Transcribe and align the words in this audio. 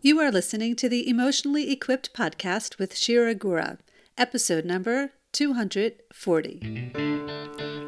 You 0.00 0.20
are 0.20 0.30
listening 0.30 0.76
to 0.76 0.88
the 0.88 1.10
Emotionally 1.10 1.72
Equipped 1.72 2.14
podcast 2.14 2.78
with 2.78 2.96
Shira 2.96 3.34
Gura, 3.34 3.78
episode 4.16 4.64
number 4.64 5.10
240. 5.32 6.92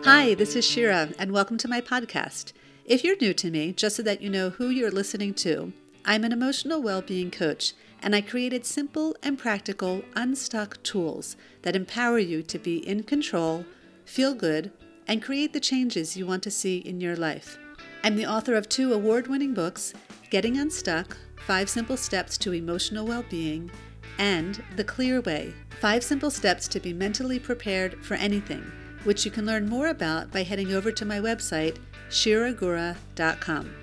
Hi, 0.05 0.35
this 0.35 0.57
is 0.57 0.65
Shira, 0.65 1.11
and 1.21 1.31
welcome 1.31 1.57
to 1.59 1.69
my 1.69 1.81
podcast. 1.81 2.53
If 2.85 3.05
you're 3.05 3.15
new 3.21 3.33
to 3.35 3.53
me, 3.53 3.71
just 3.73 3.95
so 3.95 4.03
that 4.03 4.21
you 4.21 4.29
know 4.29 4.51
who 4.51 4.71
you're 4.71 4.91
listening 4.91 5.35
to, 5.35 5.73
I'm 6.05 6.25
an 6.25 6.33
emotional 6.33 6.83
well 6.83 7.01
being 7.01 7.31
coach, 7.31 7.75
and 8.03 8.13
I 8.17 8.23
created 8.23 8.67
simple 8.67 9.15
and 9.23 9.39
practical, 9.39 10.03
unstuck 10.17 10.83
tools 10.83 11.37
that 11.63 11.77
empower 11.77 12.19
you 12.19 12.43
to 12.43 12.59
be 12.59 12.79
in 12.79 13.05
control, 13.05 13.65
feel 14.05 14.35
good, 14.35 14.73
and 15.07 15.23
create 15.23 15.53
the 15.53 15.61
changes 15.61 16.17
you 16.17 16.27
want 16.27 16.43
to 16.43 16.51
see 16.51 16.79
in 16.79 17.01
your 17.01 17.15
life. 17.15 17.57
I'm 18.03 18.17
the 18.17 18.27
author 18.27 18.57
of 18.57 18.69
two 18.69 18.93
award 18.93 19.29
winning 19.29 19.55
books 19.55 19.95
Getting 20.29 20.59
Unstuck 20.59 21.17
Five 21.47 21.69
Simple 21.69 21.97
Steps 21.97 22.39
to 22.39 22.53
Emotional 22.53 23.07
Well-Being, 23.07 23.71
and 24.19 24.63
The 24.77 24.85
Clear 24.85 25.21
Way, 25.21 25.55
Five 25.81 26.05
Simple 26.05 26.31
Steps 26.31 26.69
to 26.69 26.81
be 26.81 26.93
Mentally 26.93 27.39
Prepared 27.39 28.05
for 28.05 28.15
Anything, 28.15 28.71
which 29.05 29.25
you 29.25 29.31
can 29.31 29.47
learn 29.47 29.69
more 29.69 29.89
about 29.89 30.31
by 30.31 30.43
heading 30.43 30.73
over 30.73 30.93
to 30.93 31.05
my 31.05 31.19
website, 31.19 31.79
shiragura.com. 32.11 33.75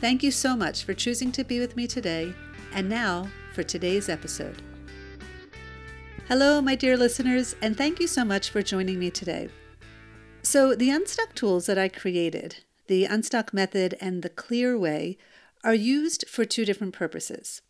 Thank 0.00 0.22
you 0.22 0.30
so 0.30 0.56
much 0.56 0.84
for 0.84 0.92
choosing 0.92 1.32
to 1.32 1.44
be 1.44 1.60
with 1.60 1.76
me 1.76 1.86
today, 1.86 2.34
and 2.72 2.88
now 2.88 3.28
for 3.54 3.62
today's 3.62 4.08
episode. 4.08 4.60
Hello, 6.28 6.60
my 6.60 6.74
dear 6.74 6.96
listeners, 6.96 7.54
and 7.62 7.76
thank 7.76 8.00
you 8.00 8.08
so 8.08 8.24
much 8.24 8.50
for 8.50 8.60
joining 8.60 8.98
me 8.98 9.10
today. 9.10 9.48
So, 10.42 10.74
the 10.74 10.90
Unstuck 10.90 11.34
tools 11.34 11.66
that 11.66 11.78
I 11.78 11.88
created, 11.88 12.64
the 12.88 13.04
Unstuck 13.04 13.54
method 13.54 13.96
and 14.00 14.22
the 14.22 14.28
Clear 14.28 14.76
Way, 14.76 15.18
are 15.66 15.74
used 15.74 16.24
for 16.28 16.44
two 16.44 16.64
different 16.64 16.94
purposes. 16.94 17.60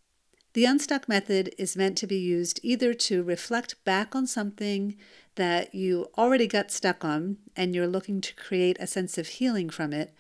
The 0.53 0.67
unstuck 0.67 1.09
method 1.09 1.55
is 1.57 1.79
meant 1.79 1.97
to 1.97 2.07
be 2.07 2.19
used 2.19 2.61
either 2.63 2.93
to 2.93 3.23
reflect 3.23 3.83
back 3.85 4.15
on 4.15 4.27
something 4.27 4.99
that 5.37 5.75
you 5.75 6.09
already 6.17 6.47
got 6.47 6.71
stuck 6.71 7.07
on 7.07 7.39
and 7.57 7.75
you're 7.75 7.87
looking 7.87 8.21
to 8.21 8.35
create 8.35 8.77
a 8.79 8.87
sense 8.87 9.17
of 9.17 9.29
healing 9.29 9.71
from 9.71 9.95
it, 9.95 10.13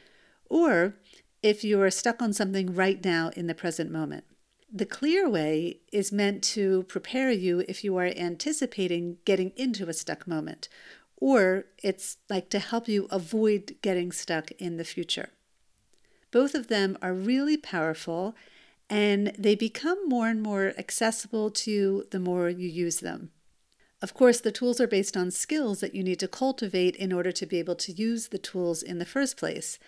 or 0.46 0.96
if 1.42 1.64
you 1.64 1.78
are 1.82 1.90
stuck 1.90 2.22
on 2.22 2.32
something 2.32 2.74
right 2.74 3.04
now 3.04 3.30
in 3.36 3.46
the 3.46 3.54
present 3.54 3.90
moment. 3.90 4.24
The 4.72 4.86
clear 4.86 5.28
way 5.28 5.80
is 5.92 6.10
meant 6.10 6.42
to 6.44 6.84
prepare 6.84 7.30
you 7.30 7.62
if 7.68 7.84
you 7.84 7.94
are 7.98 8.06
anticipating 8.06 9.18
getting 9.26 9.52
into 9.54 9.86
a 9.86 9.92
stuck 9.92 10.26
moment, 10.26 10.70
or 11.18 11.66
it's 11.82 12.16
like 12.30 12.48
to 12.50 12.58
help 12.58 12.88
you 12.88 13.06
avoid 13.10 13.76
getting 13.82 14.12
stuck 14.12 14.50
in 14.52 14.78
the 14.78 14.84
future. 14.84 15.28
Both 16.36 16.54
of 16.54 16.66
them 16.66 16.98
are 17.00 17.14
really 17.14 17.56
powerful 17.56 18.36
and 18.90 19.32
they 19.38 19.54
become 19.54 20.06
more 20.06 20.28
and 20.28 20.42
more 20.42 20.74
accessible 20.76 21.50
to 21.52 21.70
you 21.70 22.06
the 22.10 22.20
more 22.20 22.50
you 22.50 22.68
use 22.68 23.00
them. 23.00 23.30
Of 24.02 24.12
course, 24.12 24.38
the 24.38 24.52
tools 24.52 24.78
are 24.78 24.86
based 24.86 25.16
on 25.16 25.30
skills 25.30 25.80
that 25.80 25.94
you 25.94 26.04
need 26.04 26.20
to 26.20 26.28
cultivate 26.28 26.94
in 26.96 27.10
order 27.10 27.32
to 27.32 27.46
be 27.46 27.58
able 27.58 27.76
to 27.76 27.90
use 27.90 28.28
the 28.28 28.36
tools 28.36 28.82
in 28.82 28.98
the 28.98 29.06
first 29.06 29.38
place. 29.38 29.78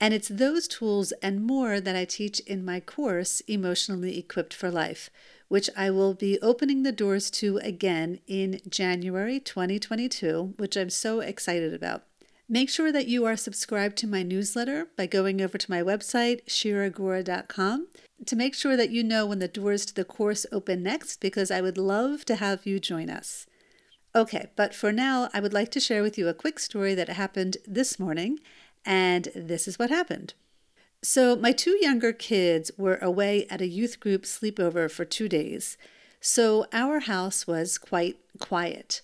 And 0.00 0.14
it's 0.14 0.28
those 0.28 0.68
tools 0.68 1.10
and 1.22 1.44
more 1.44 1.80
that 1.80 1.96
I 1.96 2.04
teach 2.04 2.38
in 2.38 2.64
my 2.64 2.78
course, 2.78 3.40
Emotionally 3.48 4.16
Equipped 4.16 4.54
for 4.54 4.70
Life, 4.70 5.10
which 5.48 5.68
I 5.76 5.90
will 5.90 6.14
be 6.14 6.38
opening 6.40 6.84
the 6.84 6.92
doors 6.92 7.32
to 7.32 7.56
again 7.64 8.20
in 8.28 8.60
January 8.68 9.40
2022, 9.40 10.54
which 10.56 10.76
I'm 10.76 10.90
so 10.90 11.18
excited 11.18 11.74
about. 11.74 12.04
Make 12.48 12.70
sure 12.70 12.92
that 12.92 13.08
you 13.08 13.24
are 13.24 13.36
subscribed 13.36 13.96
to 13.98 14.06
my 14.06 14.22
newsletter 14.22 14.86
by 14.96 15.06
going 15.06 15.42
over 15.42 15.58
to 15.58 15.70
my 15.70 15.82
website, 15.82 16.44
shiragura.com, 16.46 17.88
to 18.24 18.36
make 18.36 18.54
sure 18.54 18.76
that 18.76 18.90
you 18.90 19.02
know 19.02 19.26
when 19.26 19.40
the 19.40 19.48
doors 19.48 19.84
to 19.86 19.94
the 19.94 20.04
course 20.04 20.46
open 20.52 20.80
next, 20.84 21.20
because 21.20 21.50
I 21.50 21.60
would 21.60 21.76
love 21.76 22.24
to 22.26 22.36
have 22.36 22.64
you 22.64 22.78
join 22.78 23.10
us. 23.10 23.46
Okay, 24.14 24.46
but 24.54 24.76
for 24.76 24.92
now, 24.92 25.28
I 25.34 25.40
would 25.40 25.52
like 25.52 25.72
to 25.72 25.80
share 25.80 26.02
with 26.02 26.16
you 26.16 26.28
a 26.28 26.34
quick 26.34 26.60
story 26.60 26.94
that 26.94 27.08
happened 27.08 27.56
this 27.66 27.98
morning, 27.98 28.38
and 28.84 29.28
this 29.34 29.66
is 29.66 29.76
what 29.76 29.90
happened. 29.90 30.34
So, 31.02 31.34
my 31.34 31.50
two 31.50 31.76
younger 31.82 32.12
kids 32.12 32.70
were 32.78 32.98
away 33.02 33.46
at 33.50 33.60
a 33.60 33.66
youth 33.66 33.98
group 33.98 34.22
sleepover 34.22 34.88
for 34.88 35.04
two 35.04 35.28
days, 35.28 35.76
so 36.20 36.66
our 36.72 37.00
house 37.00 37.48
was 37.48 37.76
quite 37.76 38.18
quiet. 38.38 39.02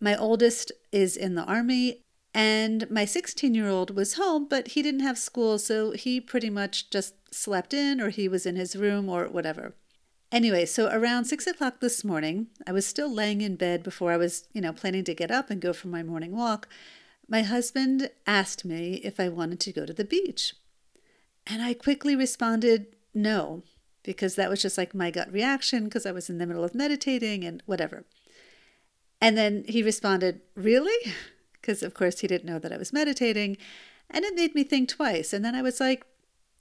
My 0.00 0.16
oldest 0.16 0.72
is 0.92 1.16
in 1.16 1.36
the 1.36 1.44
Army, 1.44 2.02
and 2.36 2.90
my 2.90 3.06
16 3.06 3.54
year 3.54 3.66
old 3.66 3.96
was 3.96 4.14
home, 4.14 4.46
but 4.46 4.68
he 4.68 4.82
didn't 4.82 5.00
have 5.00 5.16
school, 5.16 5.58
so 5.58 5.92
he 5.92 6.20
pretty 6.20 6.50
much 6.50 6.90
just 6.90 7.14
slept 7.34 7.72
in 7.72 7.98
or 7.98 8.10
he 8.10 8.28
was 8.28 8.44
in 8.44 8.56
his 8.56 8.76
room 8.76 9.08
or 9.08 9.24
whatever. 9.26 9.74
Anyway, 10.30 10.66
so 10.66 10.90
around 10.92 11.24
six 11.24 11.46
o'clock 11.46 11.80
this 11.80 12.04
morning, 12.04 12.48
I 12.66 12.72
was 12.72 12.86
still 12.86 13.10
laying 13.10 13.40
in 13.40 13.56
bed 13.56 13.82
before 13.82 14.12
I 14.12 14.18
was, 14.18 14.48
you 14.52 14.60
know, 14.60 14.74
planning 14.74 15.02
to 15.04 15.14
get 15.14 15.30
up 15.30 15.48
and 15.48 15.62
go 15.62 15.72
for 15.72 15.88
my 15.88 16.02
morning 16.02 16.36
walk. 16.36 16.68
My 17.26 17.40
husband 17.40 18.10
asked 18.26 18.66
me 18.66 18.96
if 18.96 19.18
I 19.18 19.30
wanted 19.30 19.58
to 19.60 19.72
go 19.72 19.86
to 19.86 19.94
the 19.94 20.04
beach. 20.04 20.52
And 21.46 21.62
I 21.62 21.72
quickly 21.72 22.14
responded 22.14 22.96
no, 23.14 23.62
because 24.02 24.34
that 24.34 24.50
was 24.50 24.60
just 24.60 24.76
like 24.76 24.94
my 24.94 25.10
gut 25.10 25.32
reaction 25.32 25.84
because 25.84 26.04
I 26.04 26.12
was 26.12 26.28
in 26.28 26.36
the 26.36 26.46
middle 26.46 26.64
of 26.64 26.74
meditating 26.74 27.44
and 27.44 27.62
whatever. 27.64 28.04
And 29.22 29.38
then 29.38 29.64
he 29.66 29.82
responded, 29.82 30.42
Really? 30.54 31.14
because 31.66 31.82
of 31.82 31.94
course 31.94 32.20
he 32.20 32.28
didn't 32.28 32.48
know 32.48 32.60
that 32.60 32.72
I 32.72 32.76
was 32.76 32.92
meditating. 32.92 33.56
And 34.08 34.24
it 34.24 34.36
made 34.36 34.54
me 34.54 34.62
think 34.62 34.88
twice. 34.88 35.32
And 35.32 35.44
then 35.44 35.56
I 35.56 35.62
was 35.62 35.80
like, 35.80 36.06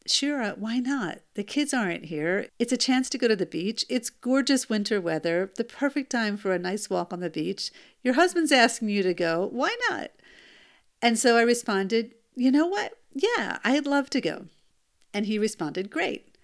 Sure, 0.08 0.52
why 0.52 0.78
not? 0.78 1.20
The 1.34 1.44
kids 1.44 1.74
aren't 1.74 2.06
here. 2.06 2.50
It's 2.60 2.72
a 2.72 2.78
chance 2.78 3.10
to 3.10 3.18
go 3.18 3.28
to 3.28 3.36
the 3.36 3.48
beach. 3.48 3.84
It's 3.90 4.12
gorgeous 4.12 4.70
winter 4.70 5.02
weather, 5.02 5.52
the 5.56 5.64
perfect 5.64 6.12
time 6.12 6.38
for 6.38 6.54
a 6.54 6.60
nice 6.60 6.92
walk 6.92 7.12
on 7.12 7.22
the 7.22 7.30
beach. 7.30 7.72
Your 8.04 8.14
husband's 8.14 8.52
asking 8.52 8.90
you 8.90 9.02
to 9.02 9.16
go. 9.16 9.50
Why 9.52 9.76
not? 9.90 10.12
And 11.02 11.18
so 11.18 11.38
I 11.38 11.42
responded, 11.42 12.12
You 12.36 12.52
know 12.52 12.68
what? 12.68 12.98
Yeah, 13.14 13.58
I'd 13.64 13.88
love 13.88 14.12
to 14.12 14.22
go. 14.22 14.46
And 15.12 15.26
he 15.26 15.40
responded, 15.40 15.90
Great. 15.90 16.36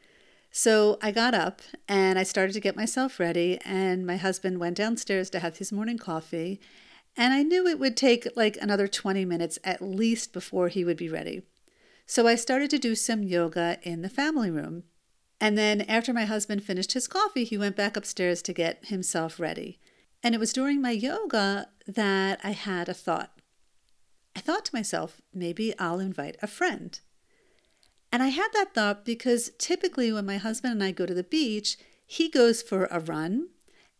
So 0.51 0.97
I 1.01 1.11
got 1.11 1.35
up 1.35 1.61
and 1.87 2.17
I 2.17 2.23
started 2.23 2.53
to 2.53 2.59
get 2.59 2.75
myself 2.75 3.19
ready, 3.19 3.59
and 3.63 4.05
my 4.05 4.17
husband 4.17 4.59
went 4.59 4.77
downstairs 4.77 5.29
to 5.31 5.39
have 5.39 5.57
his 5.57 5.71
morning 5.71 5.97
coffee. 5.97 6.59
And 7.17 7.33
I 7.33 7.43
knew 7.43 7.67
it 7.67 7.79
would 7.79 7.97
take 7.97 8.27
like 8.35 8.57
another 8.61 8.87
20 8.87 9.25
minutes 9.25 9.59
at 9.63 9.81
least 9.81 10.33
before 10.33 10.69
he 10.69 10.85
would 10.85 10.97
be 10.97 11.09
ready. 11.09 11.43
So 12.05 12.27
I 12.27 12.35
started 12.35 12.69
to 12.71 12.79
do 12.79 12.95
some 12.95 13.23
yoga 13.23 13.77
in 13.83 14.01
the 14.01 14.09
family 14.09 14.49
room. 14.49 14.83
And 15.39 15.57
then 15.57 15.81
after 15.81 16.13
my 16.13 16.25
husband 16.25 16.63
finished 16.63 16.93
his 16.93 17.07
coffee, 17.07 17.43
he 17.43 17.57
went 17.57 17.75
back 17.75 17.97
upstairs 17.97 18.41
to 18.43 18.53
get 18.53 18.85
himself 18.85 19.39
ready. 19.39 19.79
And 20.23 20.35
it 20.35 20.39
was 20.39 20.53
during 20.53 20.81
my 20.81 20.91
yoga 20.91 21.67
that 21.87 22.39
I 22.43 22.51
had 22.51 22.87
a 22.87 22.93
thought. 22.93 23.31
I 24.35 24.39
thought 24.39 24.65
to 24.65 24.75
myself, 24.75 25.21
maybe 25.33 25.77
I'll 25.79 25.99
invite 25.99 26.37
a 26.41 26.47
friend. 26.47 26.99
And 28.11 28.21
I 28.21 28.27
had 28.27 28.49
that 28.53 28.73
thought 28.73 29.05
because 29.05 29.51
typically 29.57 30.11
when 30.11 30.25
my 30.25 30.37
husband 30.37 30.73
and 30.73 30.83
I 30.83 30.91
go 30.91 31.05
to 31.05 31.13
the 31.13 31.23
beach, 31.23 31.77
he 32.05 32.29
goes 32.29 32.61
for 32.61 32.85
a 32.85 32.99
run 32.99 33.49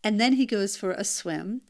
and 0.04 0.20
then 0.20 0.34
he 0.34 0.46
goes 0.46 0.76
for 0.76 0.92
a 0.92 1.04
swim 1.04 1.62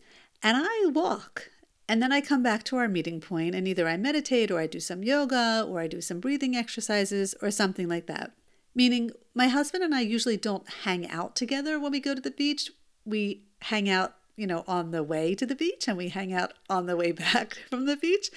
and 0.42 0.56
I 0.58 0.86
walk. 0.90 1.50
And 1.88 2.02
then 2.02 2.12
I 2.12 2.20
come 2.20 2.42
back 2.42 2.62
to 2.64 2.76
our 2.76 2.88
meeting 2.88 3.20
point 3.20 3.54
and 3.54 3.66
either 3.68 3.86
I 3.86 3.96
meditate 3.96 4.50
or 4.50 4.58
I 4.58 4.66
do 4.66 4.80
some 4.80 5.02
yoga 5.04 5.66
or 5.68 5.80
I 5.80 5.86
do 5.88 6.00
some 6.00 6.20
breathing 6.20 6.56
exercises 6.56 7.34
or 7.42 7.50
something 7.50 7.88
like 7.88 8.06
that. 8.06 8.32
Meaning, 8.74 9.10
my 9.34 9.48
husband 9.48 9.84
and 9.84 9.94
I 9.94 10.00
usually 10.00 10.36
don't 10.36 10.68
hang 10.84 11.08
out 11.10 11.36
together 11.36 11.78
when 11.78 11.92
we 11.92 12.00
go 12.00 12.14
to 12.14 12.20
the 12.20 12.30
beach. 12.30 12.70
We 13.04 13.44
hang 13.62 13.90
out, 13.90 14.14
you 14.36 14.46
know, 14.46 14.64
on 14.66 14.90
the 14.90 15.02
way 15.02 15.34
to 15.34 15.44
the 15.44 15.54
beach 15.54 15.86
and 15.88 15.98
we 15.98 16.08
hang 16.08 16.32
out 16.32 16.54
on 16.70 16.86
the 16.86 16.96
way 16.96 17.12
back 17.12 17.58
from 17.68 17.86
the 17.86 17.96
beach. 17.96 18.30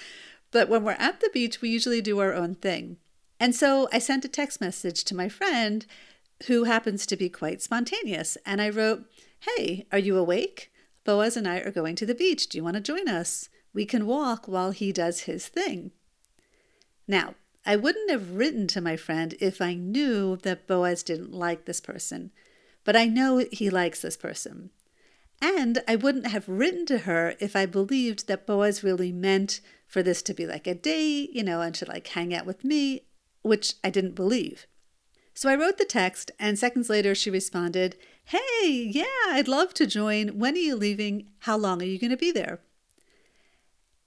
But 0.50 0.68
when 0.68 0.84
we're 0.84 0.92
at 0.92 1.20
the 1.20 1.30
beach, 1.32 1.60
we 1.60 1.70
usually 1.70 2.02
do 2.02 2.18
our 2.18 2.34
own 2.34 2.56
thing. 2.56 2.98
And 3.38 3.54
so 3.54 3.88
I 3.92 3.98
sent 3.98 4.24
a 4.24 4.28
text 4.28 4.60
message 4.60 5.04
to 5.04 5.16
my 5.16 5.28
friend 5.28 5.86
who 6.46 6.64
happens 6.64 7.06
to 7.06 7.16
be 7.16 7.28
quite 7.28 7.62
spontaneous. 7.62 8.36
And 8.44 8.60
I 8.60 8.68
wrote, 8.68 9.04
Hey, 9.40 9.86
are 9.92 9.98
you 9.98 10.16
awake? 10.16 10.70
Boaz 11.06 11.36
and 11.36 11.48
I 11.48 11.58
are 11.60 11.70
going 11.70 11.96
to 11.96 12.04
the 12.04 12.14
beach. 12.14 12.48
Do 12.48 12.58
you 12.58 12.64
want 12.64 12.74
to 12.74 12.82
join 12.82 13.08
us? 13.08 13.48
We 13.72 13.86
can 13.86 14.06
walk 14.06 14.46
while 14.46 14.72
he 14.72 14.92
does 14.92 15.20
his 15.20 15.46
thing. 15.46 15.92
Now, 17.06 17.36
I 17.64 17.76
wouldn't 17.76 18.10
have 18.10 18.32
written 18.32 18.66
to 18.68 18.80
my 18.80 18.96
friend 18.96 19.34
if 19.40 19.62
I 19.62 19.74
knew 19.74 20.36
that 20.38 20.66
Boaz 20.66 21.02
didn't 21.02 21.32
like 21.32 21.64
this 21.64 21.80
person, 21.80 22.32
but 22.84 22.96
I 22.96 23.06
know 23.06 23.46
he 23.52 23.70
likes 23.70 24.02
this 24.02 24.16
person. 24.16 24.70
And 25.40 25.82
I 25.86 25.96
wouldn't 25.96 26.26
have 26.26 26.48
written 26.48 26.86
to 26.86 26.98
her 26.98 27.34
if 27.38 27.54
I 27.54 27.66
believed 27.66 28.26
that 28.26 28.46
Boaz 28.46 28.82
really 28.82 29.12
meant 29.12 29.60
for 29.86 30.02
this 30.02 30.22
to 30.22 30.34
be 30.34 30.46
like 30.46 30.66
a 30.66 30.74
date, 30.74 31.30
you 31.32 31.44
know, 31.44 31.60
and 31.60 31.74
to 31.76 31.84
like 31.86 32.06
hang 32.08 32.34
out 32.34 32.46
with 32.46 32.64
me, 32.64 33.02
which 33.42 33.74
I 33.84 33.90
didn't 33.90 34.14
believe. 34.14 34.66
So 35.34 35.50
I 35.50 35.54
wrote 35.54 35.76
the 35.76 35.84
text, 35.84 36.30
and 36.40 36.58
seconds 36.58 36.88
later 36.88 37.14
she 37.14 37.30
responded, 37.30 37.96
Hey, 38.26 38.90
yeah, 38.92 39.04
I'd 39.28 39.48
love 39.48 39.74
to 39.74 39.86
join. 39.86 40.38
When 40.38 40.54
are 40.54 40.58
you 40.58 40.76
leaving? 40.76 41.28
How 41.40 41.56
long 41.56 41.80
are 41.80 41.86
you 41.86 41.98
going 41.98 42.10
to 42.10 42.16
be 42.16 42.32
there? 42.32 42.60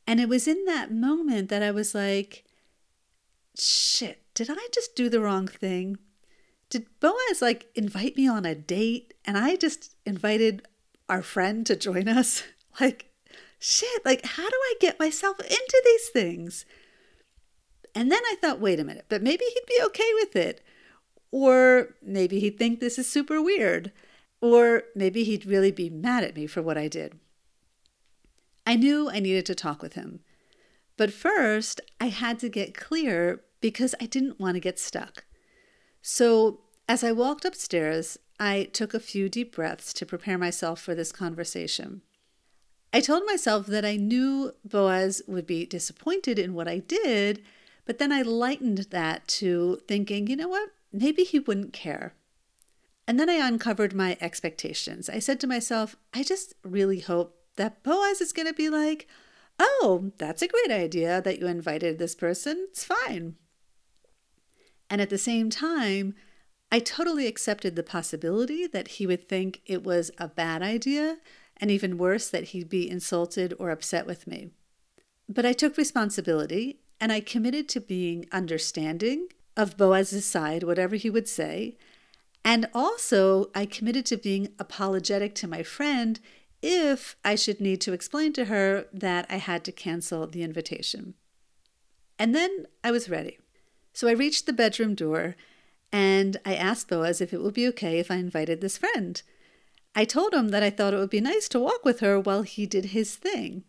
And 0.06 0.20
it 0.20 0.30
was 0.30 0.48
in 0.48 0.66
that 0.66 0.92
moment 0.92 1.50
that 1.50 1.64
I 1.64 1.72
was 1.72 1.94
like, 1.96 2.44
shit, 3.58 4.22
did 4.34 4.50
I 4.50 4.68
just 4.74 4.96
do 4.96 5.10
the 5.10 5.22
wrong 5.22 5.48
thing? 5.48 5.98
did 6.70 6.86
Boaz 7.00 7.42
like 7.42 7.68
invite 7.76 8.16
me 8.16 8.28
on 8.28 8.46
a 8.46 8.56
date 8.56 9.14
and 9.26 9.38
I 9.38 9.56
just 9.56 9.96
invited 10.06 10.68
our 11.08 11.22
friend 11.22 11.66
to 11.66 11.76
join 11.76 12.08
us? 12.08 12.44
Like, 12.80 13.12
shit, 13.60 14.06
like, 14.06 14.24
how 14.24 14.48
do 14.48 14.56
I 14.56 14.74
get 14.80 15.00
myself 15.00 15.38
into 15.42 15.82
these 15.84 16.08
things? 16.10 16.66
And 17.94 18.10
then 18.10 18.22
I 18.24 18.36
thought, 18.40 18.62
wait 18.62 18.80
a 18.80 18.86
minute, 18.86 19.06
but 19.10 19.22
maybe 19.22 19.44
he'd 19.44 19.66
be 19.68 19.84
okay 19.88 20.10
with 20.14 20.36
it. 20.38 20.62
Or 21.32 21.96
maybe 22.02 22.40
he'd 22.40 22.58
think 22.58 22.80
this 22.80 22.98
is 22.98 23.12
super 23.12 23.42
weird. 23.42 23.92
Or 24.42 24.84
maybe 24.96 25.24
he'd 25.24 25.46
really 25.46 25.72
be 25.72 25.90
mad 25.90 26.24
at 26.24 26.36
me 26.36 26.48
for 26.48 26.62
what 26.62 26.78
I 26.78 26.88
did. 26.88 27.20
I 28.66 28.76
knew 28.76 29.10
I 29.10 29.20
needed 29.20 29.46
to 29.48 29.56
talk 29.56 29.82
with 29.82 29.94
him. 29.94 30.22
But 30.96 31.14
first, 31.14 31.82
I 32.00 32.08
had 32.08 32.40
to 32.40 32.50
get 32.50 32.78
clear 32.78 33.42
because 33.62 33.96
I 34.02 34.06
didn't 34.06 34.40
want 34.40 34.56
to 34.56 34.60
get 34.60 34.80
stuck. 34.80 35.26
So, 36.02 36.62
as 36.88 37.04
I 37.04 37.12
walked 37.12 37.46
upstairs, 37.46 38.18
I 38.40 38.70
took 38.72 38.94
a 38.94 39.00
few 39.00 39.30
deep 39.30 39.56
breaths 39.56 39.94
to 39.94 40.06
prepare 40.06 40.38
myself 40.38 40.82
for 40.82 40.96
this 40.96 41.12
conversation. 41.12 42.02
I 42.92 43.02
told 43.02 43.26
myself 43.26 43.68
that 43.68 43.86
I 43.86 43.98
knew 43.98 44.54
Boaz 44.66 45.22
would 45.28 45.46
be 45.46 45.66
disappointed 45.66 46.40
in 46.40 46.54
what 46.54 46.68
I 46.68 46.80
did, 46.80 47.44
but 47.86 47.98
then 48.00 48.12
I 48.12 48.22
lightened 48.22 48.88
that 48.90 49.28
to 49.40 49.80
thinking, 49.88 50.28
you 50.28 50.36
know 50.36 50.48
what, 50.48 50.70
maybe 50.92 51.24
he 51.24 51.40
wouldn't 51.40 51.74
care. 51.74 52.14
And 53.10 53.20
then 53.20 53.28
I 53.28 53.48
uncovered 53.48 53.96
my 53.96 54.18
expectations. 54.22 55.10
I 55.10 55.18
said 55.18 55.40
to 55.40 55.48
myself, 55.48 55.96
I 56.14 56.22
just 56.22 56.54
really 56.64 57.00
hope 57.00 57.36
that 57.56 57.82
Boaz 57.82 58.22
is 58.22 58.32
going 58.32 58.48
to 58.48 58.54
be 58.54 58.70
like, 58.70 59.08
oh, 59.58 60.12
that's 60.20 60.44
a 60.44 60.48
great 60.48 60.70
idea 60.70 61.20
that 61.20 61.40
you 61.40 61.48
invited 61.48 61.98
this 61.98 62.14
person. 62.14 62.68
It's 62.70 62.84
fine. 62.84 63.34
And 64.92 65.02
at 65.02 65.10
the 65.10 65.18
same 65.18 65.50
time, 65.50 66.14
I 66.72 66.78
totally 66.78 67.26
accepted 67.26 67.76
the 67.76 67.82
possibility 67.82 68.68
that 68.68 68.90
he 68.90 69.08
would 69.08 69.28
think 69.28 69.64
it 69.66 69.84
was 69.84 70.12
a 70.20 70.28
bad 70.28 70.62
idea, 70.62 71.18
and 71.58 71.72
even 71.72 71.98
worse, 71.98 72.30
that 72.30 72.50
he'd 72.50 72.70
be 72.70 72.88
insulted 72.88 73.56
or 73.58 73.72
upset 73.72 74.06
with 74.06 74.28
me. 74.28 74.52
But 75.28 75.48
I 75.48 75.54
took 75.54 75.78
responsibility 75.78 76.82
and 77.02 77.12
I 77.12 77.22
committed 77.22 77.68
to 77.70 77.82
being 77.82 78.28
understanding 78.32 79.30
of 79.58 79.78
Boaz's 79.78 80.26
side, 80.26 80.62
whatever 80.62 80.96
he 80.96 81.10
would 81.10 81.28
say. 81.28 81.76
And 82.44 82.68
also, 82.74 83.50
I 83.54 83.66
committed 83.66 84.06
to 84.08 84.18
being 84.18 84.50
apologetic 84.58 85.36
to 85.36 85.48
my 85.48 85.64
friend 85.64 86.20
if 86.62 87.16
I 87.24 87.36
should 87.36 87.62
need 87.62 87.82
to 87.82 87.94
explain 87.94 88.34
to 88.34 88.46
her 88.46 88.86
that 88.92 89.26
I 89.30 89.38
had 89.38 89.64
to 89.66 89.72
cancel 89.72 90.28
the 90.28 90.44
invitation. 90.44 91.14
And 92.18 92.36
then 92.36 92.66
I 92.84 92.92
was 92.92 93.10
ready. 93.10 93.40
So 93.94 94.08
I 94.08 94.12
reached 94.12 94.46
the 94.46 94.54
bedroom 94.54 94.96
door 94.96 95.36
and 95.92 96.38
I 96.46 96.56
asked 96.56 96.90
Boaz 96.90 97.22
if 97.22 97.34
it 97.34 97.42
would 97.42 97.54
be 97.54 97.68
okay 97.70 98.00
if 98.00 98.12
I 98.12 98.16
invited 98.16 98.62
this 98.62 98.78
friend. 98.78 99.22
I 99.96 100.06
told 100.06 100.34
him 100.34 100.50
that 100.50 100.64
I 100.64 100.70
thought 100.70 100.94
it 100.94 100.98
would 100.98 101.10
be 101.10 101.22
nice 101.22 101.50
to 101.50 101.60
walk 101.60 101.84
with 101.84 102.00
her 102.02 102.20
while 102.20 102.44
he 102.44 102.66
did 102.66 102.86
his 102.86 103.16
thing. 103.16 103.64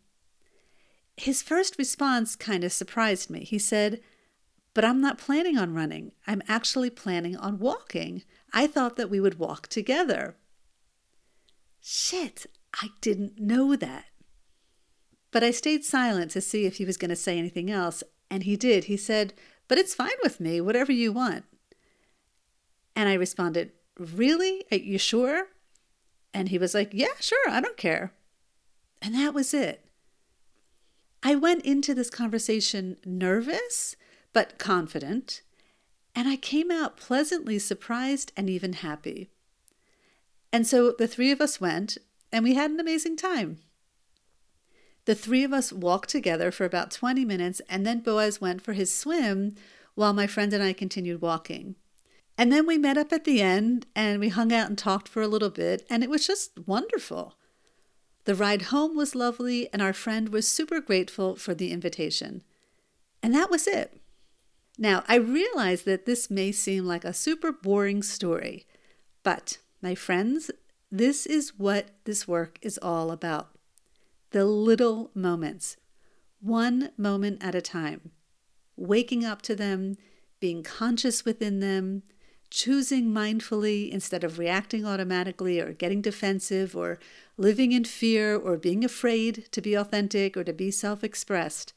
His 1.16 1.43
first 1.43 1.76
response 1.78 2.37
kind 2.37 2.64
of 2.64 2.73
surprised 2.73 3.31
me. 3.31 3.44
He 3.44 3.58
said, 3.58 4.00
But 4.72 4.84
I'm 4.84 5.00
not 5.00 5.19
planning 5.19 5.58
on 5.58 5.75
running. 5.75 6.12
I'm 6.26 6.43
actually 6.46 6.90
planning 6.90 7.37
on 7.37 7.58
walking. 7.58 8.22
I 8.52 8.67
thought 8.67 8.96
that 8.96 9.11
we 9.11 9.20
would 9.20 9.38
walk 9.38 9.69
together. 9.69 10.37
Shit, 11.81 12.46
I 12.75 12.88
didn't 13.00 13.40
know 13.40 13.75
that. 13.76 14.05
But 15.32 15.43
I 15.43 15.50
stayed 15.50 15.84
silent 15.84 16.31
to 16.32 16.40
see 16.40 16.67
if 16.67 16.76
he 16.76 16.84
was 16.84 16.96
going 16.96 17.11
to 17.11 17.17
say 17.17 17.38
anything 17.38 17.70
else, 17.70 18.02
and 18.31 18.43
he 18.43 18.56
did. 18.56 18.84
He 18.84 18.96
said, 18.96 19.32
But 19.69 19.78
it's 19.78 19.94
fine 19.94 20.11
with 20.22 20.40
me, 20.40 20.61
whatever 20.61 20.93
you 20.93 21.12
want. 21.12 21.44
And 22.94 23.08
I 23.08 23.14
responded, 23.14 23.73
Really? 23.99 24.64
Are 24.70 24.76
you 24.76 24.99
sure? 24.99 25.46
And 26.32 26.49
he 26.49 26.58
was 26.58 26.75
like, 26.75 26.90
Yeah, 26.93 27.14
sure, 27.20 27.49
I 27.49 27.61
don't 27.61 27.76
care. 27.76 28.12
And 29.02 29.14
that 29.14 29.34
was 29.34 29.55
it. 29.55 29.87
I 31.23 31.34
went 31.34 31.64
into 31.64 31.94
this 31.94 32.11
conversation 32.11 32.96
nervous, 33.05 33.94
but 34.32 34.58
confident, 34.58 35.42
and 36.14 36.28
I 36.28 36.36
came 36.36 36.70
out 36.70 36.96
pleasantly 36.96 37.58
surprised 37.58 38.32
and 38.36 38.50
even 38.50 38.74
happy. 38.74 39.30
And 40.52 40.66
so 40.66 40.92
the 40.98 41.08
three 41.08 41.30
of 41.30 41.40
us 41.40 41.60
went, 41.60 41.98
and 42.32 42.44
we 42.44 42.54
had 42.54 42.70
an 42.70 42.80
amazing 42.80 43.16
time. 43.16 43.58
The 45.04 45.14
three 45.14 45.44
of 45.44 45.52
us 45.52 45.72
walked 45.72 46.10
together 46.10 46.50
for 46.50 46.64
about 46.64 46.90
20 46.90 47.24
minutes, 47.24 47.60
and 47.68 47.86
then 47.86 48.00
Boaz 48.00 48.40
went 48.40 48.62
for 48.62 48.72
his 48.72 48.94
swim 48.94 49.54
while 49.94 50.12
my 50.12 50.26
friend 50.26 50.52
and 50.52 50.62
I 50.62 50.72
continued 50.72 51.20
walking. 51.20 51.76
And 52.36 52.52
then 52.52 52.66
we 52.66 52.78
met 52.78 52.96
up 52.96 53.12
at 53.12 53.24
the 53.24 53.42
end 53.42 53.86
and 53.94 54.18
we 54.18 54.30
hung 54.30 54.52
out 54.52 54.68
and 54.68 54.78
talked 54.78 55.08
for 55.08 55.20
a 55.22 55.28
little 55.28 55.50
bit, 55.50 55.86
and 55.90 56.02
it 56.02 56.10
was 56.10 56.26
just 56.26 56.52
wonderful. 56.66 57.36
The 58.24 58.34
ride 58.34 58.62
home 58.62 58.96
was 58.96 59.14
lovely, 59.14 59.72
and 59.72 59.80
our 59.82 59.92
friend 59.92 60.28
was 60.28 60.46
super 60.46 60.80
grateful 60.80 61.36
for 61.36 61.54
the 61.54 61.70
invitation. 61.72 62.42
And 63.22 63.34
that 63.34 63.50
was 63.50 63.66
it. 63.66 64.00
Now, 64.82 65.04
I 65.06 65.16
realize 65.16 65.82
that 65.82 66.06
this 66.06 66.30
may 66.30 66.52
seem 66.52 66.86
like 66.86 67.04
a 67.04 67.12
super 67.12 67.52
boring 67.52 68.02
story, 68.02 68.66
but 69.22 69.58
my 69.82 69.94
friends, 69.94 70.50
this 70.90 71.26
is 71.26 71.58
what 71.58 71.90
this 72.04 72.26
work 72.26 72.58
is 72.62 72.78
all 72.80 73.10
about 73.10 73.50
the 74.30 74.46
little 74.46 75.10
moments, 75.12 75.76
one 76.40 76.92
moment 76.96 77.42
at 77.42 77.54
a 77.54 77.60
time, 77.60 78.12
waking 78.76 79.22
up 79.22 79.42
to 79.42 79.54
them, 79.54 79.96
being 80.38 80.62
conscious 80.62 81.24
within 81.26 81.60
them, 81.60 82.04
choosing 82.48 83.10
mindfully 83.10 83.90
instead 83.90 84.24
of 84.24 84.38
reacting 84.38 84.86
automatically 84.86 85.60
or 85.60 85.72
getting 85.72 86.00
defensive 86.00 86.74
or 86.74 86.98
living 87.36 87.72
in 87.72 87.84
fear 87.84 88.34
or 88.34 88.56
being 88.56 88.82
afraid 88.82 89.46
to 89.50 89.60
be 89.60 89.74
authentic 89.74 90.38
or 90.38 90.44
to 90.44 90.54
be 90.54 90.70
self 90.70 91.04
expressed. 91.04 91.74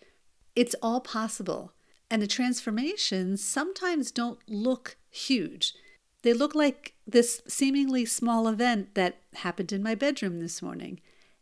It's 0.55 0.75
all 0.81 1.01
possible. 1.01 1.73
And 2.13 2.21
the 2.21 2.27
transformations 2.27 3.43
sometimes 3.43 4.11
don't 4.11 4.37
look 4.47 4.97
huge. 5.09 5.73
They 6.21 6.31
look 6.31 6.53
like 6.53 6.93
this 7.07 7.41
seemingly 7.47 8.05
small 8.05 8.47
event 8.47 8.93
that 8.93 9.17
happened 9.33 9.73
in 9.73 9.81
my 9.81 9.95
bedroom 9.95 10.39
this 10.39 10.61
morning. 10.61 10.99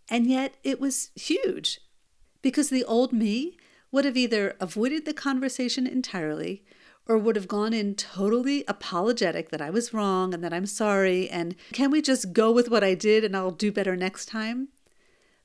And 0.07 0.27
yet 0.27 0.55
it 0.63 0.79
was 0.79 1.11
huge 1.13 1.81
because 2.41 2.69
the 2.69 2.85
old 2.85 3.11
me 3.11 3.57
would 3.91 4.05
have 4.05 4.15
either 4.15 4.55
avoided 4.61 5.03
the 5.03 5.13
conversation 5.13 5.85
entirely 5.85 6.63
or 7.05 7.17
would 7.17 7.35
have 7.35 7.49
gone 7.49 7.73
in 7.73 7.93
totally 7.93 8.63
apologetic 8.65 9.49
that 9.49 9.61
I 9.61 9.71
was 9.71 9.93
wrong 9.93 10.33
and 10.33 10.41
that 10.41 10.53
I'm 10.53 10.65
sorry 10.65 11.29
and 11.29 11.53
can 11.73 11.91
we 11.91 12.01
just 12.01 12.31
go 12.31 12.49
with 12.49 12.69
what 12.69 12.81
I 12.81 12.93
did 12.93 13.25
and 13.25 13.35
I'll 13.35 13.51
do 13.51 13.73
better 13.73 13.97
next 13.97 14.27
time? 14.27 14.69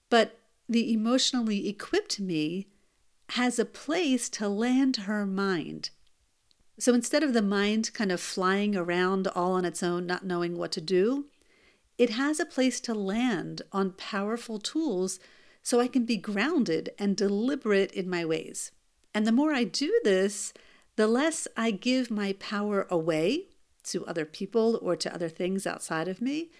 But 0.09 0.38
the 0.68 0.92
emotionally 0.92 1.68
equipped 1.68 2.21
me 2.21 2.68
has 3.37 3.59
a 3.59 3.66
place 3.66 4.31
to 4.31 4.49
land 4.49 4.97
her 4.97 5.26
mind. 5.26 5.90
So 6.78 6.95
instead 6.95 7.23
of 7.23 7.35
the 7.35 7.43
mind 7.43 7.93
kind 7.93 8.11
of 8.11 8.19
flying 8.19 8.75
around 8.75 9.28
all 9.28 9.52
on 9.52 9.66
its 9.66 9.83
own, 9.83 10.07
not 10.07 10.25
knowing 10.25 10.57
what 10.57 10.73
to 10.73 10.81
do, 10.81 11.26
it 11.99 12.11
has 12.11 12.40
a 12.40 12.47
place 12.47 12.81
to 12.81 12.95
land 12.95 13.61
on 13.73 13.93
powerful 13.93 14.59
tools 14.59 15.21
so 15.62 15.81
I 15.81 15.87
can 15.87 16.07
be 16.07 16.16
grounded 16.16 16.90
and 16.99 17.14
deliberate 17.14 17.93
in 17.93 18.09
my 18.09 18.25
ways. 18.25 18.73
And 19.12 19.26
the 19.26 19.33
more 19.33 19.52
I 19.52 19.64
do 19.64 20.00
this, 20.02 20.55
the 20.97 21.07
less 21.07 21.47
I 21.59 21.73
give 21.73 22.11
my 22.11 22.33
power 22.35 22.87
away 22.88 23.49
to 23.85 24.07
other 24.07 24.25
people 24.25 24.78
or 24.81 24.97
to 24.97 25.14
other 25.14 25.28
things 25.28 25.66
outside 25.66 26.09
of 26.09 26.23
me, 26.23 26.50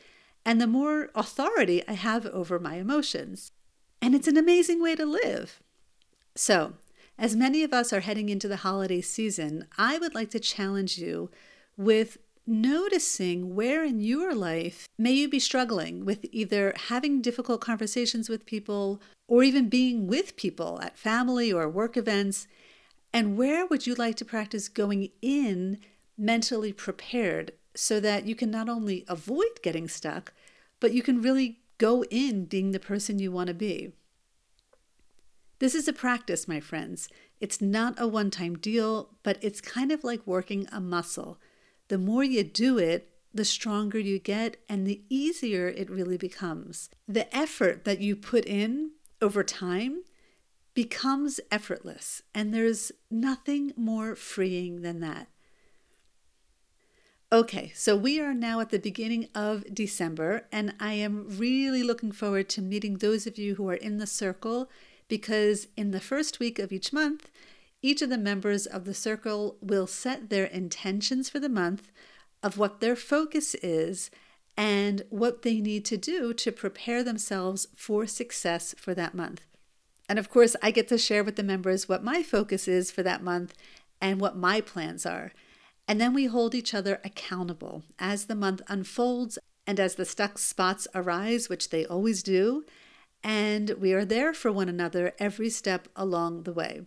and 0.45 0.61
the 0.61 0.67
more 0.67 1.09
authority 1.15 1.83
I 1.89 1.95
have 1.95 2.27
over 2.27 2.59
my 2.59 2.77
emotions. 2.77 3.53
And 4.03 4.15
it's 4.15 4.29
an 4.29 4.37
amazing 4.37 4.83
way 4.83 4.95
to 4.95 5.07
live. 5.07 5.63
So, 6.37 6.75
as 7.19 7.35
many 7.35 7.65
of 7.65 7.73
us 7.73 7.93
are 7.93 8.01
heading 8.01 8.29
into 8.29 8.47
the 8.47 8.59
holiday 8.59 9.01
season, 9.01 9.67
I 9.79 9.99
would 9.99 10.15
like 10.15 10.31
to 10.33 10.39
challenge 10.39 10.99
you 10.99 11.31
with 11.79 12.19
noticing 12.47 13.57
where 13.57 13.83
in 13.83 14.01
your 14.01 14.35
life 14.35 14.87
may 14.99 15.13
you 15.13 15.29
be 15.29 15.41
struggling 15.41 16.05
with 16.05 16.27
either 16.31 16.75
having 16.89 17.23
difficult 17.23 17.61
conversations 17.61 18.29
with 18.29 18.47
people 18.47 19.01
or 19.27 19.43
even 19.43 19.69
being 19.69 20.07
with 20.07 20.37
people 20.37 20.79
at 20.83 20.99
family 20.99 21.53
or 21.53 21.69
work 21.69 21.97
events 21.97 22.47
and 23.13 23.39
where 23.39 23.65
would 23.65 23.87
you 23.87 23.95
like 23.95 24.15
to 24.17 24.27
practice 24.27 24.69
going 24.69 25.11
in 25.23 25.79
mentally 26.19 26.71
prepared 26.71 27.53
so 27.75 27.99
that 27.99 28.27
you 28.27 28.35
can 28.35 28.51
not 28.51 28.69
only 28.69 29.07
avoid 29.09 29.63
getting 29.63 29.89
stuck, 29.89 30.35
but 30.81 30.93
you 30.93 31.03
can 31.03 31.23
really 31.23 31.61
go 31.79 32.05
in 32.05 32.45
being 32.45 32.73
the 32.73 32.79
person 32.79 33.19
you 33.19 33.33
want 33.33 33.49
to 33.49 33.55
be? 33.55 33.93
This 35.59 35.75
is 35.75 35.89
a 35.89 35.93
practice, 35.93 36.47
my 36.47 36.61
friends. 36.61 37.09
It's 37.41 37.61
not 37.61 37.95
a 37.99 38.07
one 38.07 38.31
time 38.31 38.57
deal, 38.59 39.11
but 39.23 39.39
it's 39.41 39.61
kind 39.61 39.91
of 39.91 40.05
like 40.05 40.27
working 40.27 40.69
a 40.71 40.81
muscle. 40.81 41.39
The 41.89 41.99
more 41.99 42.25
you 42.25 42.45
do 42.45 42.79
it, 42.79 43.11
the 43.33 43.45
stronger 43.45 43.99
you 43.99 44.19
get 44.19 44.57
and 44.69 44.87
the 44.87 45.03
easier 45.09 45.69
it 45.69 45.91
really 45.91 46.17
becomes. 46.17 46.91
The 47.07 47.35
effort 47.37 47.85
that 47.85 48.01
you 48.01 48.17
put 48.17 48.45
in 48.45 48.93
over 49.21 49.43
time 49.43 50.03
becomes 50.75 51.41
effortless, 51.51 52.23
and 52.35 52.53
there's 52.53 52.93
nothing 53.11 53.73
more 53.77 54.15
freeing 54.15 54.83
than 54.83 55.01
that. 55.01 55.29
Okay, 57.33 57.73
so 57.75 57.97
we 57.97 58.21
are 58.21 58.35
now 58.35 58.61
at 58.61 58.71
the 58.71 58.79
beginning 58.79 59.29
of 59.35 59.75
December, 59.75 60.47
and 60.53 60.75
I 60.79 60.93
am 60.93 61.27
really 61.39 61.83
looking 61.83 62.13
forward 62.13 62.49
to 62.51 62.63
meeting 62.63 62.99
those 62.99 63.27
of 63.27 63.39
you 63.39 63.55
who 63.55 63.69
are 63.69 63.75
in 63.75 63.97
the 63.97 64.07
circle 64.07 64.71
because 65.09 65.69
in 65.77 65.91
the 65.91 66.01
first 66.01 66.39
week 66.39 66.59
of 66.59 66.73
each 66.73 66.93
month, 66.93 67.31
each 67.83 68.03
of 68.03 68.11
the 68.11 68.19
members 68.19 68.67
of 68.67 68.85
the 68.85 68.95
circle 68.95 69.57
will 69.61 69.87
set 69.87 70.31
their 70.31 70.47
intentions 70.47 71.29
for 71.29 71.39
the 71.39 71.49
month 71.49 71.91
of 72.43 72.59
what 72.59 72.81
their 72.81 72.97
focus 72.97 73.55
is 73.57 74.11
and 74.57 75.03
what 75.11 75.43
they 75.43 75.61
need 75.61 75.85
to 75.85 75.97
do 75.97 76.33
to 76.33 76.51
prepare 76.51 77.03
themselves 77.03 77.69
for 77.77 78.07
success 78.07 78.75
for 78.79 78.95
that 78.95 79.15
month. 79.15 79.43
And 80.09 80.19
of 80.19 80.31
course, 80.31 80.57
I 80.63 80.71
get 80.71 80.89
to 80.89 80.99
share 80.99 81.25
with 81.25 81.37
the 81.37 81.43
members 81.43 81.89
what 81.89 82.05
my 82.05 82.23
focus 82.23 82.69
is 82.69 82.91
for 82.91 83.03
that 83.03 83.23
month 83.23 83.55
and 84.01 84.21
what 84.21 84.37
my 84.37 84.61
plans 84.61 85.05
are. 85.05 85.33
And 85.89 86.01
then 86.01 86.15
we 86.15 86.27
hold 86.27 86.55
each 86.55 86.75
other 86.75 87.01
accountable 87.05 87.83
as 87.99 88.27
the 88.27 88.35
month 88.35 88.63
unfolds 88.69 89.39
and 89.67 89.81
as 89.81 89.97
the 89.97 90.05
stuck 90.05 90.39
spots 90.39 90.87
arise, 90.95 91.49
which 91.49 91.71
they 91.71 91.85
always 91.85 92.23
do. 92.23 92.65
And 93.27 93.71
we 93.71 93.93
are 93.93 94.05
there 94.05 94.33
for 94.33 94.53
one 94.53 94.69
another 94.69 95.13
every 95.19 95.51
step 95.51 95.89
along 95.97 96.45
the 96.45 96.53
way. 96.53 96.83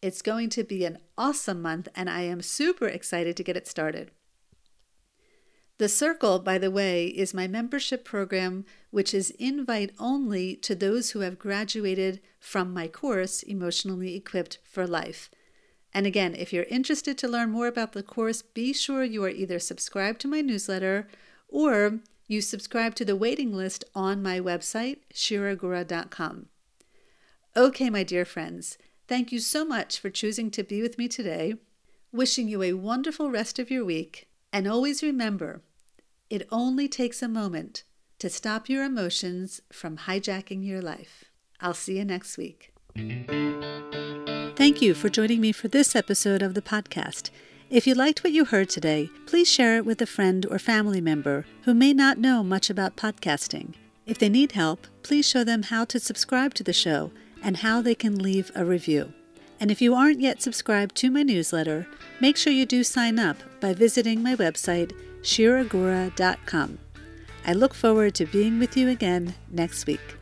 It's 0.00 0.22
going 0.22 0.48
to 0.50 0.62
be 0.62 0.84
an 0.84 0.98
awesome 1.18 1.60
month, 1.60 1.88
and 1.96 2.08
I 2.08 2.20
am 2.20 2.40
super 2.40 2.86
excited 2.86 3.36
to 3.36 3.42
get 3.42 3.56
it 3.56 3.66
started. 3.66 4.12
The 5.78 5.88
Circle, 5.88 6.38
by 6.38 6.58
the 6.58 6.70
way, 6.70 7.06
is 7.06 7.34
my 7.34 7.48
membership 7.48 8.04
program, 8.04 8.64
which 8.92 9.12
is 9.12 9.30
invite 9.40 9.90
only 9.98 10.54
to 10.54 10.76
those 10.76 11.10
who 11.10 11.20
have 11.20 11.36
graduated 11.36 12.20
from 12.38 12.72
my 12.72 12.86
course, 12.86 13.42
Emotionally 13.42 14.14
Equipped 14.14 14.58
for 14.62 14.86
Life. 14.86 15.30
And 15.92 16.06
again, 16.06 16.36
if 16.36 16.52
you're 16.52 16.62
interested 16.64 17.18
to 17.18 17.28
learn 17.28 17.50
more 17.50 17.66
about 17.66 17.90
the 17.90 18.04
course, 18.04 18.40
be 18.40 18.72
sure 18.72 19.02
you 19.02 19.24
are 19.24 19.30
either 19.30 19.58
subscribed 19.58 20.20
to 20.20 20.28
my 20.28 20.42
newsletter 20.42 21.08
or 21.48 21.98
you 22.32 22.40
subscribe 22.40 22.94
to 22.96 23.04
the 23.04 23.14
waiting 23.14 23.52
list 23.52 23.84
on 23.94 24.22
my 24.22 24.40
website, 24.40 25.00
shiragura.com. 25.12 26.46
Okay, 27.54 27.90
my 27.90 28.02
dear 28.02 28.24
friends, 28.24 28.78
thank 29.06 29.30
you 29.30 29.38
so 29.38 29.64
much 29.64 30.00
for 30.00 30.08
choosing 30.08 30.50
to 30.52 30.62
be 30.62 30.80
with 30.80 30.96
me 30.96 31.06
today. 31.06 31.54
Wishing 32.10 32.48
you 32.48 32.62
a 32.62 32.72
wonderful 32.72 33.30
rest 33.30 33.58
of 33.58 33.70
your 33.70 33.84
week. 33.84 34.28
And 34.52 34.66
always 34.66 35.02
remember, 35.02 35.62
it 36.30 36.48
only 36.50 36.88
takes 36.88 37.22
a 37.22 37.28
moment 37.28 37.84
to 38.18 38.30
stop 38.30 38.68
your 38.68 38.84
emotions 38.84 39.60
from 39.70 39.98
hijacking 39.98 40.66
your 40.66 40.80
life. 40.80 41.24
I'll 41.60 41.74
see 41.74 41.98
you 41.98 42.04
next 42.04 42.38
week. 42.38 42.72
Thank 44.56 44.80
you 44.80 44.94
for 44.94 45.08
joining 45.08 45.40
me 45.40 45.52
for 45.52 45.68
this 45.68 45.94
episode 45.94 46.40
of 46.40 46.54
the 46.54 46.62
podcast. 46.62 47.30
If 47.72 47.86
you 47.86 47.94
liked 47.94 48.22
what 48.22 48.34
you 48.34 48.44
heard 48.44 48.68
today, 48.68 49.08
please 49.24 49.50
share 49.50 49.78
it 49.78 49.86
with 49.86 50.02
a 50.02 50.06
friend 50.06 50.44
or 50.50 50.58
family 50.58 51.00
member 51.00 51.46
who 51.62 51.72
may 51.72 51.94
not 51.94 52.18
know 52.18 52.44
much 52.44 52.68
about 52.68 52.96
podcasting. 52.96 53.72
If 54.04 54.18
they 54.18 54.28
need 54.28 54.52
help, 54.52 54.86
please 55.02 55.26
show 55.26 55.42
them 55.42 55.62
how 55.62 55.86
to 55.86 55.98
subscribe 55.98 56.52
to 56.54 56.62
the 56.62 56.74
show 56.74 57.12
and 57.42 57.56
how 57.56 57.80
they 57.80 57.94
can 57.94 58.18
leave 58.18 58.52
a 58.54 58.62
review. 58.62 59.14
And 59.58 59.70
if 59.70 59.80
you 59.80 59.94
aren't 59.94 60.20
yet 60.20 60.42
subscribed 60.42 60.94
to 60.96 61.10
my 61.10 61.22
newsletter, 61.22 61.86
make 62.20 62.36
sure 62.36 62.52
you 62.52 62.66
do 62.66 62.84
sign 62.84 63.18
up 63.18 63.38
by 63.58 63.72
visiting 63.72 64.22
my 64.22 64.36
website, 64.36 64.92
shiragura.com. 65.22 66.78
I 67.46 67.52
look 67.54 67.72
forward 67.72 68.14
to 68.16 68.26
being 68.26 68.58
with 68.58 68.76
you 68.76 68.90
again 68.90 69.34
next 69.50 69.86
week. 69.86 70.18